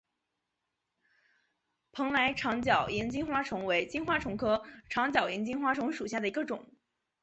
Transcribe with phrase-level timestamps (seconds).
[1.91, 6.67] 蓬莱长脚萤金花虫为金花虫科长脚萤金花虫属下的一个种。